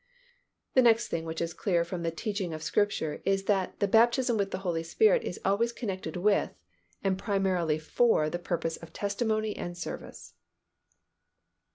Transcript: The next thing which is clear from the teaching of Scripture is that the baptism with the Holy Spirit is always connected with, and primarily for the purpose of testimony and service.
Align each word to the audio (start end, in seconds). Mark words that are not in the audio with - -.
The 0.73 0.81
next 0.81 1.09
thing 1.09 1.25
which 1.25 1.41
is 1.41 1.53
clear 1.53 1.83
from 1.85 2.01
the 2.01 2.09
teaching 2.09 2.55
of 2.55 2.63
Scripture 2.63 3.21
is 3.23 3.43
that 3.43 3.79
the 3.79 3.87
baptism 3.87 4.35
with 4.35 4.49
the 4.49 4.57
Holy 4.65 4.81
Spirit 4.81 5.21
is 5.21 5.39
always 5.45 5.71
connected 5.71 6.17
with, 6.17 6.59
and 7.03 7.19
primarily 7.19 7.77
for 7.77 8.27
the 8.27 8.39
purpose 8.39 8.77
of 8.77 8.93
testimony 8.93 9.55
and 9.55 9.77
service. 9.77 10.33